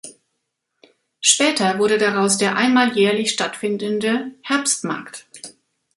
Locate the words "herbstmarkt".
4.41-5.27